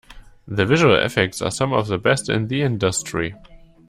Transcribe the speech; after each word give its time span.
The 0.47 0.65
visual 0.65 0.95
effects 0.95 1.43
are 1.43 1.51
some 1.51 1.73
of 1.73 1.85
the 1.85 1.99
best 1.99 2.27
in 2.27 2.47
the 2.47 2.63
industry. 2.63 3.35